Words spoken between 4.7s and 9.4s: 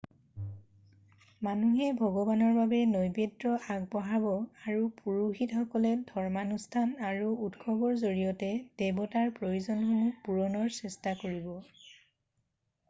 আৰু পুৰোহিতসকলে ধৰ্মানুষ্ঠান আৰু উৎসৱৰ জৰিয়তে দেৱতাৰ